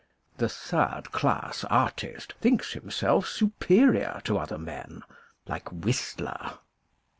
"The 0.39 0.49
third 0.49 1.11
class 1.11 1.63
artist 1.65 2.33
thinks 2.41 2.73
himself 2.73 3.27
superior 3.27 4.19
to 4.23 4.39
other 4.39 4.57
men, 4.57 5.03
like 5.45 5.71
Whistler." 5.71 6.53